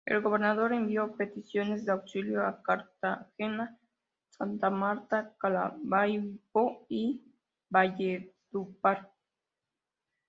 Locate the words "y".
6.89-7.23